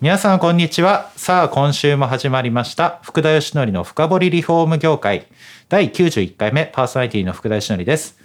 [0.00, 5.26] 皆さんこんにちはさあ今週も始まりました福田義則の深掘りリフォーム業界
[5.68, 8.18] 第91回目パーソナリティの福田義則です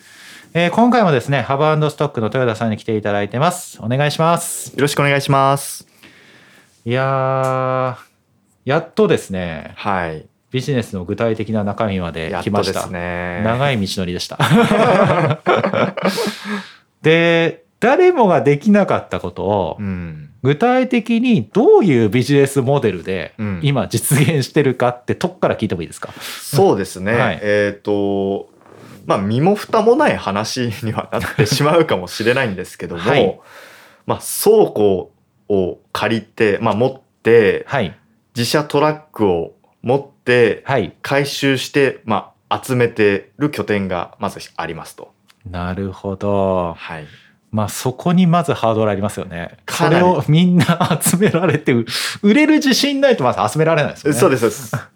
[0.53, 3.77] えー、今回もですね、ハバーストックの豊田さんに来ていただいてます。
[3.81, 4.73] お願いします。
[4.73, 5.85] よろしくお願いします。
[6.85, 7.97] いや
[8.63, 9.73] やっとですね。
[9.75, 10.25] はい。
[10.51, 12.87] ビジネスの具体的な中身まで来ました。
[12.87, 14.37] ね、長い道のりでした。
[17.01, 27.13] で、誰もができなかったことを、うん、具体的にどういうビジネスモデルで今実現してるかってとこから聞いてもいいですか、そうですね。
[27.13, 28.47] はい、えっ、ー、と、
[29.07, 33.39] まあ身も蓋もない話にはなってしまうかもしれないんですけども、はい、
[34.05, 35.11] まあ倉庫
[35.49, 37.97] を借りて、まあ持って、はい、
[38.35, 40.63] 自社トラックを持って、
[41.01, 45.11] 回収して、まあ集めてる拠点がまずありますと。
[45.49, 46.75] なるほど。
[46.77, 47.07] はい。
[47.51, 49.57] まあそこにまずハードルありますよね。
[49.69, 51.73] それをみんな集められて、
[52.21, 54.19] 売れる自信ないとまず集められないですよね。
[54.19, 54.87] そうです、そうです。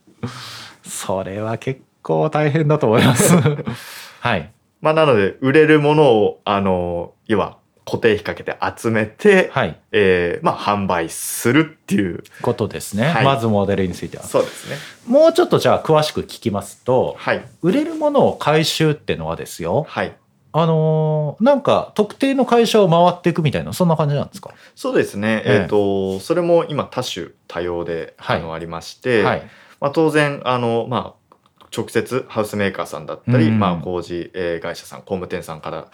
[0.83, 3.33] それは結構大変だと思います。
[4.21, 4.51] はい。
[4.81, 14.75] まあ、なので、売れるものを、あの、要は、固定費かけて集めて、はい、えー、まあ、販売するっていうことですね、はい、まずモデルについてはそうですね
[15.07, 20.15] もうちょっとじゃあ詳しく聞きますと、はい、売れるものを回収ってのはですよ、はい、
[20.51, 24.51] あのー、なんか特定の会社を回っていくみたいなそんな感じなんですか？
[24.75, 29.49] そうですね、えー、えー、とそれも今多種多様で、あのありまして、はい。
[29.79, 31.15] まあ、当然あの、ま
[31.61, 35.87] あ、直接ハウスメーカーさんだったり、うん、まあ、工事、え会社さん工務店さんから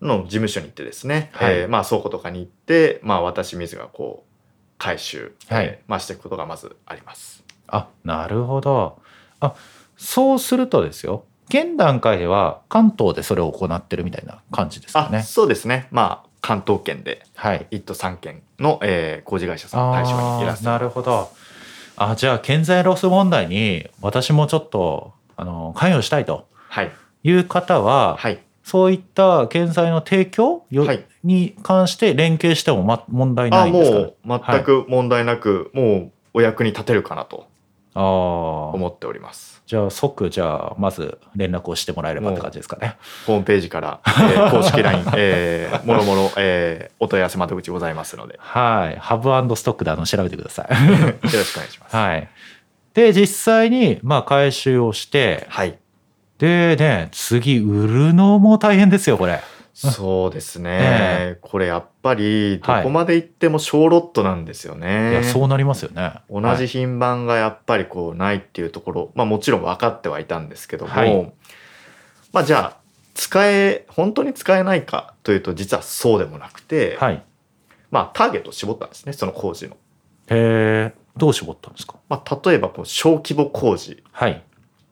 [0.00, 4.32] の事務所に行ってですね、はい、えー、まあ、倉庫とかに行って、まあ、私水がこう
[4.78, 7.42] 回収、はい、えー、まあ、していくことがまずあります。
[7.66, 9.00] あなるほど。
[9.40, 9.54] あ
[9.96, 15.22] そうするとですよ現段階では関東でそれを行ってるみたいな感じですかね。
[15.22, 15.88] そうですね。
[15.90, 17.24] まあ関東圏で。
[17.36, 20.66] 1都3県の、えー、工事会社さん対象にいらっしゃる。
[20.66, 21.30] なるほど。
[21.96, 26.46] あじゃあ建材ロス問題に私もちょっとあの関与したいと
[27.22, 27.32] い。
[27.32, 37.46] う方は、はい、そういった建材の提供、はい、に関して連携しても、ま、問題ないんですか、ね、もう全く問題なく、はい、もうお役に立てるかなと
[38.74, 39.62] 思っております。
[39.66, 42.96] じゃあ即じゃあまず連絡をしてもらえればって感じですかね。
[43.26, 48.38] ホームページから、えー、 公式 LINE、えー、もろもろ、えー、お問い合わせ窓口ございますので。
[48.38, 48.98] はい。
[48.98, 50.88] ハブストックであの調べてください。
[50.88, 51.96] よろしくお願いします。
[51.96, 52.28] はい。
[52.94, 55.78] で、実際に、まあ、回収をして、はい。
[56.38, 59.40] でね、次、売るのも大変ですよ、これ。
[59.74, 66.14] そうですね、えー、これやっぱりどこまで行っても小ロットなんですよね、はい、いやそうなりますよね。
[66.30, 71.32] 同じ品番がやっぱりこうないっていうところ、まあもちろん分かってはいたんですけども、はい、
[72.32, 72.76] まあじゃあ
[73.14, 77.24] 使え本当に使えないかというと実はそうでもなくて、はい、
[77.90, 79.76] まあターゲットを絞ったんですねその工事の。
[80.28, 84.42] へえどう絞ったんですか、まあ、例えばこう小規模工事、はい、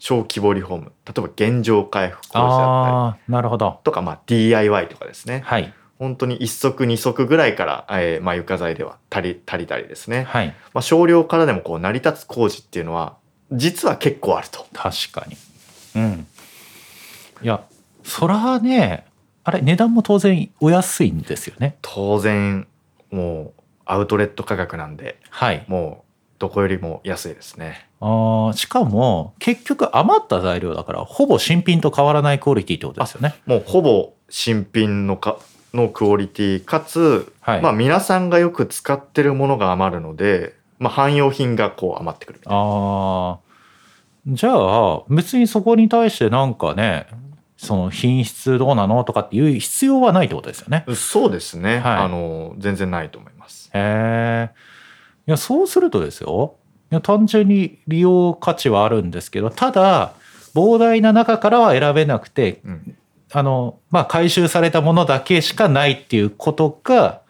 [0.03, 0.93] 小規模リフォーム。
[1.07, 3.33] 例えば現状回復工事だったり。
[3.33, 3.79] なるほど。
[3.85, 10.49] とか、まあ、DIY とかですね、はい、本当に1足2足ぐらいから、えーまあ、床材では足り足りたりですね、はい。
[10.75, 13.17] まあ、少量からでもこう成り立つ工事っていうのは
[13.53, 14.67] 実は結構あると。
[14.73, 15.37] 確かに。
[15.95, 16.27] うん。
[17.41, 17.63] いや
[18.03, 19.07] そらね
[19.45, 21.77] あれ値段も当然お安いんですよね。
[21.81, 22.67] 当然
[23.13, 26.12] もうアウトレット価格なんで、はい、もう
[26.43, 27.87] どこよりも安いですね。
[28.01, 33.37] あしかも結局余った材料だからほぼ新品と変わらないクオリティってことですよね。
[33.47, 35.39] もうほぼ新品のか
[35.73, 43.39] のクオリティかつ、はい、まあ皆さんがよく使ってるものが余るので、まあ、汎用品がこう余ってくるあ
[44.27, 47.07] じゃあ別にそこに対してなんかね
[47.57, 50.85] その品質どうなのとかっていう必要はないってことですよね。
[50.97, 51.79] そうですね。
[51.79, 53.71] はい、あの全然ないと思います。
[53.73, 54.72] へえ。
[55.27, 56.57] いやそうするとですよ。
[56.91, 60.15] いや単純に利用価値はあるんですけどただ
[60.55, 62.97] 膨大な中からは選べなくて、うん、
[63.33, 67.23] あのまあ回収されたものだけしかないっていうことが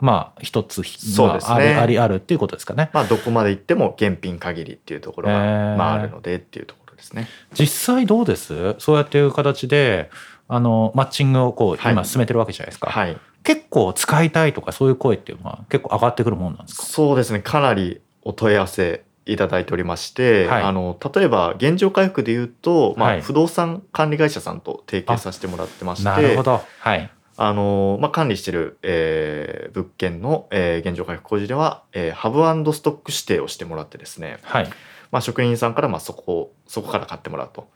[0.00, 2.90] まあ一つ、そうですね、ありあるっていうことですかね。
[2.92, 5.34] まあどこまで行っても現品限りっていうところが、
[5.76, 7.28] まあ、あるのでっていうところですね。
[7.58, 8.74] 実際どうです？
[8.78, 10.10] そうやっていう形で
[10.48, 12.90] あのマッチングをこう今進めてるわけじゃないですか。
[12.90, 16.82] はい、結構使いたいとかそういう声っていうのは結構上がってくるもんなんですか？
[16.82, 17.40] そうですね。
[17.40, 27.10] かなりお問い合わせいただいておりまして、はい、あの例えば現状回復でいうと、まあ、不動産管理会社さんと提携させてもらってましてなるほど、はい。
[27.36, 32.40] あのまあ、管理してる、えー、物件の、えー、現状回復工事では、えー、ハブ
[32.72, 34.70] ストック指定をしてもらってですね、はい。
[35.10, 37.68] まあ、職人さんからまあそこそこから買ってもらうと。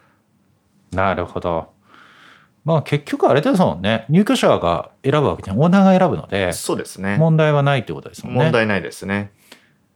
[0.93, 1.73] なるほど。
[2.65, 7.17] まあ結局あれですもんね入居者が選ぶわけじゃオーナーが選ぶのでそうですね。
[7.19, 8.43] 問題はないってことですもんね。
[8.45, 9.33] 問題ないですね。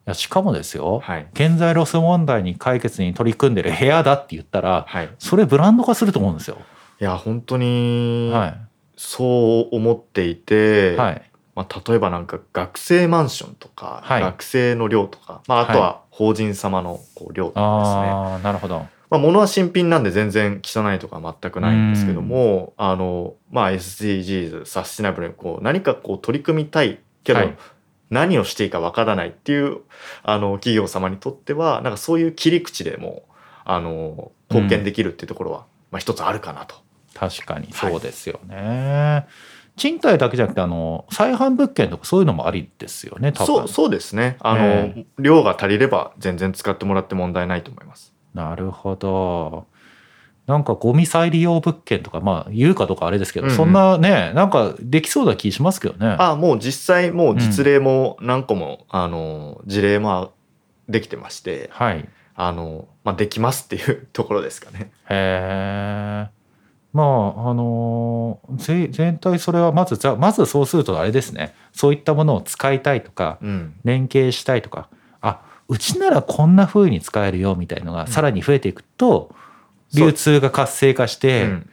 [0.06, 6.58] いやしかもですよ、はい、建材ロス問題に解決に取り組んでる部屋だって言ったら、はい、それブランド化すると思うんですよ。
[7.00, 8.32] いや本当に
[8.96, 11.22] そう思っていて、はい、
[11.54, 18.38] まあ、例えばなんか学生マンションとか、はい、学生の寮とか、まあ、あとは法人様のこう寮とかですね。
[18.38, 27.58] あなるほどまあ、物は新品なんで全然汚いとか全くないんですけども、あの、まあ、SDGs、サスティナブルにこう何かこう取り組みたいけど、はい、
[28.08, 29.80] 何をしていいかわからないっていう
[30.22, 33.24] あの企業様にとってはなんかそういう切り口でも
[33.66, 36.76] あの貢献できるっていうところは、まあ、一つあるかなと。
[37.12, 38.56] 確かにそうですよね。
[38.56, 39.32] はい
[39.74, 44.36] 賃貸だけじゃなくてあの再販物件とかそういうのもありですよねそうそうですね。
[44.40, 49.67] あの、えー、量が足りれば全然使ってもらって問題ないと思いますなるほど。
[50.46, 56.17] なんかゴミ再利用物件とかまあ言うかどうかあれですけど、うんうん、そんなねなんかできそうな気しますけどね。
[56.19, 60.32] あもう実際もう実例も何個も、うん、あの事例も
[60.88, 62.08] できてましてはい。
[62.34, 64.90] あの、まあ、できますっていう ところですかね。
[65.08, 66.43] へえ
[66.93, 71.55] まああの全体それはまずじゃまずそうするとあれですね。
[71.73, 74.96] そういったものを使いたいとか、うん、連携したいとかあ
[75.72, 79.30] うちならこんな風に使えるよみたいのがさらに増えていくと、
[79.94, 79.96] う。
[79.96, 81.70] ん、流通が活性化して、うん、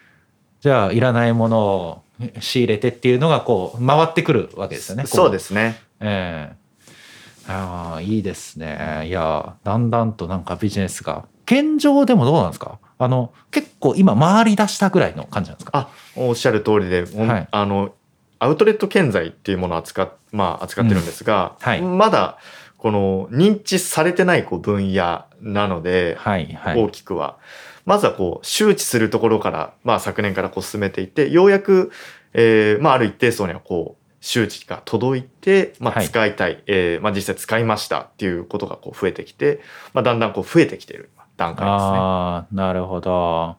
[0.61, 2.01] じゃあいらないものを
[2.39, 5.05] 仕入れてっていうのがこう回ってくるわけですよね。
[5.05, 5.81] そうですね。
[5.99, 7.49] ええ。
[7.49, 9.05] ー、ああいいですね。
[9.07, 11.25] いやだんだんとなんかビジネスが。
[11.45, 12.77] 現状でもどうなんですか？
[12.99, 15.77] あの結構今回り出したぐらいの感じなんですか？
[15.77, 17.93] あおっしゃる通りで、はい、あの
[18.37, 21.67] アウトレット建材っていうものを扱,、まあ、扱ってるんですが、うん。
[21.67, 22.37] はい、まだ
[22.79, 27.37] この認知されてないこう分野なので、はいはい、大きくは
[27.85, 31.91] まずはこう周知するところから、まあ、昨年からこう進めていてようやく、
[32.33, 39.61] えーまあ、ある一定層にはこう周知が届いて、まあ、使いたい、はい、えー、まあ、実際使いましたっていうことがこう増えてきて、
[39.93, 41.97] まあ、だんだんこう増えてきている段階ですね。
[41.97, 43.55] あなるほど。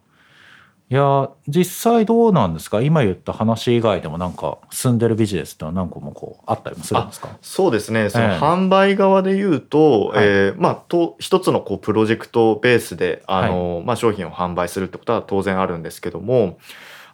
[0.90, 2.80] いや実際どうなんですか？
[2.80, 7.28] 今言った話以外でもなんか進んでるビジネスってのは何個もこうあったりもするんですか？
[7.40, 8.10] そうですね。
[8.10, 16.58] その販売側で言うと、えー、えー、まあと一つのこうプロジェクトベースであの、はい、まあ、商品を販売するってことは当然あるんですけども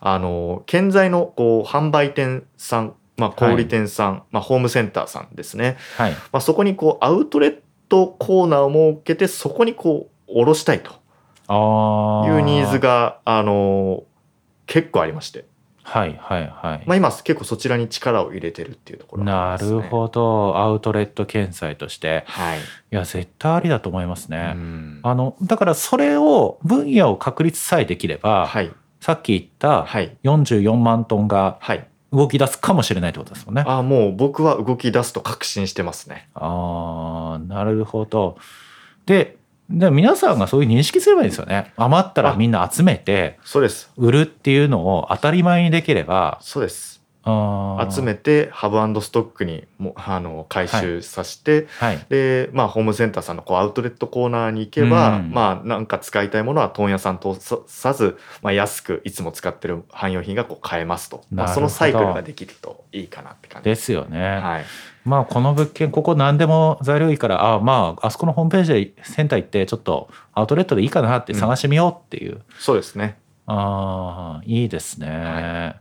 [0.01, 6.13] あの建材のこう販売店さんまあ、小売店さん、はい、まあ、ホームセンターさんですね、はい。
[6.13, 7.59] まあ、そこにこうアウトレッ
[7.89, 10.93] トコーナーを設けてそこにこう卸したいと
[11.49, 14.05] いうニーズがあの
[14.67, 15.45] 結構ありまして。
[15.87, 16.83] はいはいはい。
[16.85, 24.57] まあ今結構そちらに力を入れてるっていうところ、ね、なるほどアウトレット検査として、はい、いや絶対ありだと思いますね。
[25.03, 29.83] あのだからそれを分野を確立さえできれば、はい、さっき言った
[30.25, 31.61] 44万トンが
[32.13, 33.63] 動き出すかもしれないってことですもんね。
[33.65, 36.29] あもう僕は動き出すと確信してますね。
[36.35, 38.39] あなるほど。
[39.07, 39.37] で
[39.69, 41.73] で皆さんがそういう認識すればいいですよね。
[41.77, 43.91] 余ったらみんな集めてそうです。
[43.97, 46.96] 売るっていうのを当たり前にできればそうです
[47.27, 57.35] 集めてハブストックにもあの回収させて、はい、で、まあ、ホームセンターさんのこうアウトレットコーナーに行けば、うん、まあなんか使いたいものは問屋さん通
[57.67, 63.65] さず、まあ、安くいつも使ってる汎用品がこう買えますと、まあ、そのサイクルができるといいかなって感じ。
[63.65, 64.39] ですよね。
[64.39, 64.65] はい。
[65.05, 73.19] まあこの物件ここ何でも材料いいからあまああそこのホームページでセンター行ってちょっとアウトレットでいいかなって探してみようっていう、うん、そうですね。
[73.47, 75.81] ああいいですね、はい、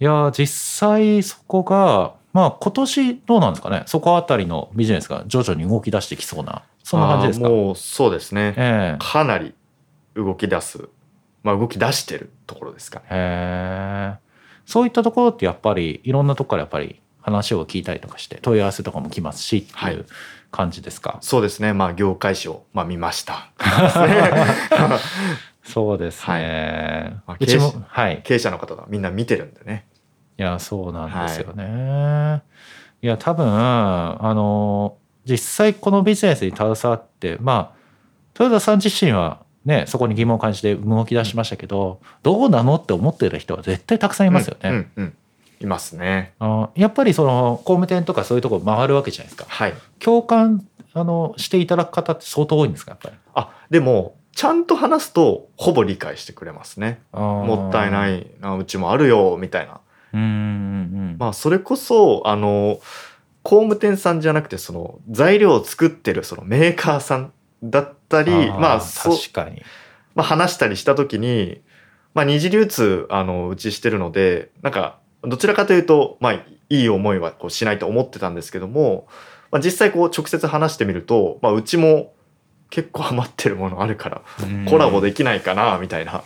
[0.00, 3.82] いや実際そこがまあ今年どうなんですかね？
[3.86, 7.48] そこあたりのビジネスが徐々に動き出してきそうなそんな感じですか？
[7.48, 9.54] もうそうですね、えー、かなり
[10.14, 10.88] 動き出す。
[11.42, 13.04] まあ動き出してるところですかね。
[13.10, 14.16] へえ
[14.66, 20.06] そういったところってやっぱりいろんなとこからやっぱり話を聞いたりとかして問い合わせとかも来ますしっていう
[20.50, 21.72] 感じですか、はい、そうですね。
[21.72, 23.50] まあ業界誌を、まあ、見ました
[25.66, 29.86] そうですね、はい、うちも、はい、経営者の方がみんな見てるんでね
[30.38, 32.42] いやそうなんですよね、は
[33.02, 37.76] い、いや多分あの実際このビジネスに携わってまあ
[38.38, 44.70] 豊田さん自身はね、そこに疑問を感じて動き出しましたけど、うん、どうなのって思ってる人は絶対たくさんいますよね。
[44.70, 45.16] うんうんうん
[45.60, 46.34] いますね。
[46.38, 49.46] あやっぱりその工務店とかそういうとこ回るわけじゃないですか。
[49.48, 49.74] はい。
[49.98, 57.00] 共感あのしていただく方って相当多いんですかやっぱりあでもちゃんと話すとほぼ理解してくれますね。
[57.14, 59.80] もったいないなうちもあるよみたいな。
[60.12, 62.78] うんうんまあそれこそあの
[63.42, 69.62] 工務店さんじゃなくてその材料を作ってるそのメーカーさんだったりまあ確かに、
[70.14, 71.62] まあ、話したりした時に、
[72.12, 79.08] まあ、二次流通あのうちしてるのでなんかどちらかというと、まあ、いい思いはこうしないと思ってたんですけども、
[79.50, 82.12] まあ、実際こう直接話してみると、まあ、うちも
[82.70, 84.22] 結構余ってるものあるから
[84.68, 86.22] コラボできないかなみたいな。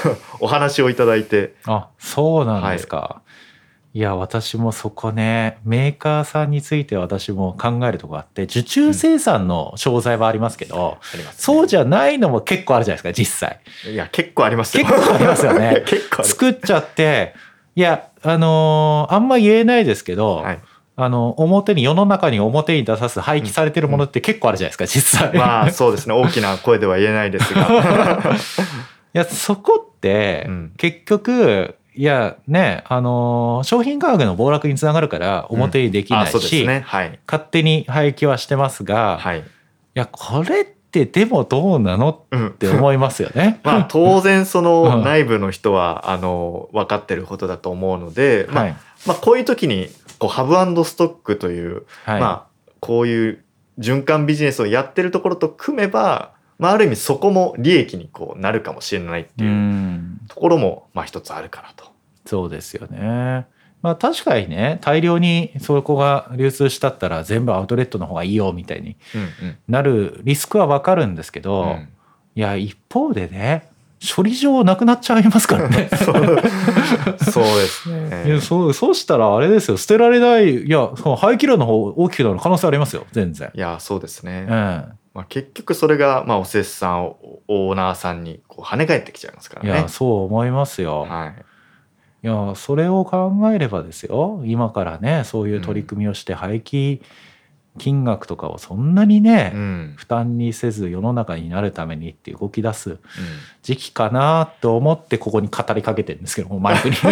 [0.40, 1.54] お話をいただいて。
[1.66, 3.20] あそうなんですか、は
[3.94, 3.98] い。
[3.98, 11.20] いや、私もそこね、メーカーさんについて私も考えるとこあって、受注生産の商材はありますけど、うん。
[11.20, 13.60] ね、そうじゃないのも結構あるじゃないですか、実際。
[13.92, 14.84] いや、結構ありますよ。
[14.84, 15.82] 結構ありますよね。
[15.86, 17.34] 結構作っちゃって、
[17.76, 20.58] いや、あのー、あんま言えないですけど、はい
[20.96, 25.36] あの表に世の中に表に出さす廃棄されてるものって結構あるじゃないですか、実際。
[25.36, 26.14] まあそうですね。
[26.14, 27.68] 大きな声では言えないですが。
[29.14, 36.66] いやそこって、結局いやねあの商品価格の暴落につながるから表にできないし、うん。
[36.66, 36.82] ね。
[36.86, 39.42] はい、勝手に廃棄はしてますが、はい、い
[39.94, 43.60] やこれってでもどうなのって思いますよね。
[43.64, 49.88] まあ当然その内部の人は、あの分かってることだと思うので、まあ、まあこういう時に
[50.24, 52.46] こうハブストックという、まあ
[52.80, 53.44] こういう
[53.78, 61.92] 循環ビジネスをやってるところと組めばまあ、ある意味そこも利益にこうなるかもしれないっていうところもまあ一つあるかなと。
[62.26, 63.46] そうですよね。
[63.82, 68.96] まあ確かにね大量にそこが流通したったら全部アウトレットの方がいいよみたいに
[69.68, 71.88] なるリスクはわかるんですけど、うん、
[72.36, 73.68] いや一方でね
[74.04, 78.24] 処理場なくなっちゃいますからね そうですね。
[78.26, 83.50] いやそうそうしたらあれですよ捨てられないいやその廃棄量の方大きくなる可能性ありますよ全然。
[83.54, 84.46] いやそうですね。
[84.48, 84.84] うん
[85.14, 87.14] まあ、結局それが、まあ、おせっさん
[87.46, 89.70] オーナーさんにこう跳ね返ってきちゃいますからね。
[89.70, 91.06] いやそう思いますよ。
[91.08, 91.44] はい
[92.22, 97.02] いやそれを考えればですよ今からねそういう取り組みをして廃棄
[97.78, 102.98] 金額とかをそんなにね、うん、負担にせず世の中になるためにって動き出す
[103.62, 106.94] 時期かなと思ってここに語りかけてるんですけどもマイクに。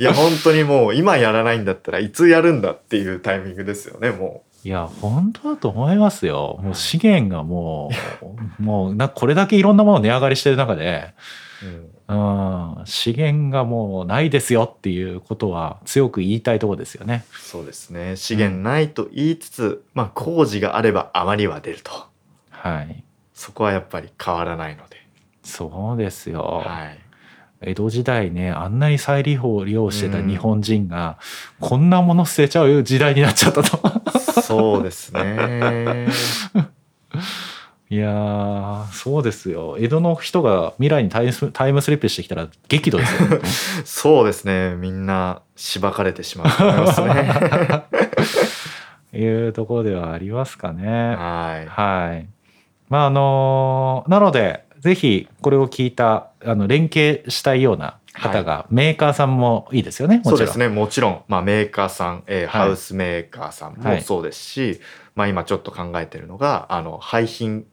[0.00, 4.68] いや本当にもう今やらないんだったらいつやるんだっていうタイミングですよねもう。
[4.68, 6.58] いや、本当だと思いますよ。
[6.62, 7.90] もう資源がも
[8.58, 11.12] う、もうなこれだけいろんなもの値上がりしてる中で、
[11.62, 11.93] うん、
[12.84, 17.24] 資源がもうないですよっていうことは強く言いたいところですよね。
[17.32, 18.16] そうですね。
[18.16, 21.90] 資源ないと言いつつ、うん、まあ工事があれば余りは出ると。
[22.50, 23.02] はい。
[23.32, 24.96] そこはやっぱり変わらないので。
[25.42, 26.62] そうですよ。
[26.64, 26.98] はい。
[27.66, 31.18] 江戸時代ねあんなに再利用を利用してた日本人が、
[31.60, 36.08] こんなもの捨てちゃう時代になっちゃったとそうですね
[37.90, 39.76] いやそうですよ。
[39.78, 43.40] 江戸の人が未来にタイムタイムスリップしてきたら激怒ですよ。
[43.84, 44.74] そうですね。
[44.76, 47.34] みんなしばかれてしまうと思いますね。
[49.20, 51.14] いうところではありますかね。
[51.14, 51.68] はい。
[51.68, 52.26] はい。
[52.88, 60.68] まああのなのでぜひこれを聞いたあの連携したいような方が、メーカーさんもいいですよねそうですね。
[60.68, 64.80] もちろん、まあ、メーカーさん、えー、ハウスメーカーさんもそうですし、はい、
[65.16, 67.66] まあ、今ちょっと考えてるのがあの廃品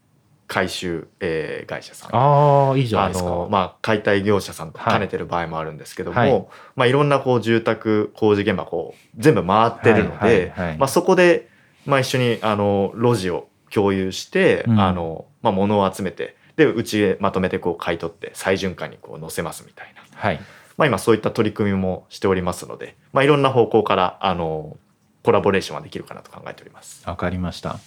[0.51, 2.09] 回収、えー、会社さん。
[2.13, 3.47] ああいいじゃないですか。
[3.49, 11.47] まあ、解体業者さんと兼ねてる場合もあるんですけども、はい、まあ、いろんなこう住宅工事現場こう全部回ってるので、まあ、そこで、
[11.85, 20.39] まあ、一緒にあの路地を共有して、うん、あのまあ、物を集めてでうちへまとめてこう買い取って再循環にこう載せますみたいな、はい。
[20.75, 24.75] まあ、今そういった取り組みもしておりますので、まあ、いろんな方向からあの
[25.23, 27.07] コラボレーションはできるかなと考えております。
[27.07, 27.79] わかりました。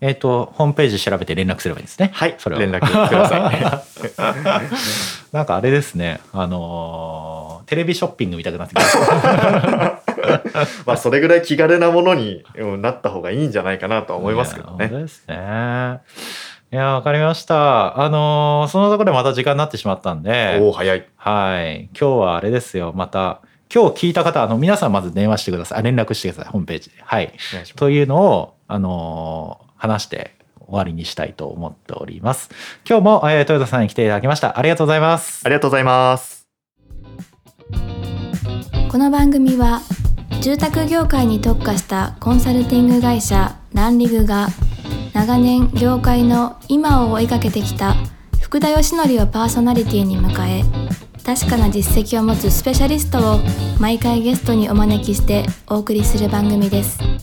[0.00, 2.10] えっ、ー、とホームページ調べて連絡すればいいですね。
[2.14, 5.32] はい、それ連絡ください。
[5.32, 10.02] なんかあれですね、あのー、テレビショッピング見たくなってきました。
[10.86, 12.44] まあそれぐらい気軽なものに
[12.80, 14.88] なった方がいいんじゃないかなと思いますけどね。
[14.88, 16.00] そうですね。
[16.70, 17.98] いや、わかりました。
[17.98, 20.58] あのー、そのところでまた時間になってしまったんで。
[20.60, 21.06] お早い。
[21.16, 21.88] はい。
[21.98, 22.92] 今日はあれですよ。
[22.94, 23.40] また、
[23.74, 25.78] 今日聞いた方、あの、皆さんまず電話してください。
[25.78, 26.52] あ連絡してください。
[26.52, 26.96] ホームページで。
[27.02, 27.32] はい。
[27.76, 32.50] というのを、あのー、話して終わりにしたいと思っております。
[32.86, 34.58] 今日も、えー、豊田さんに来ていただきました。
[34.58, 35.42] ありがとうございます。
[35.44, 36.46] ありがとうございます。
[38.90, 39.80] この番組は、
[40.40, 44.48] 住宅業界に特化したコンサルティング会社ランリグが
[45.12, 47.96] 長年業界の今を追いかけてきた
[48.40, 50.62] 福田義則をパーソナリティに迎え
[51.24, 53.40] 確かな実績を持つスペシャリストを
[53.80, 57.17] 毎回ゲストにお招きしてお送りする番組です。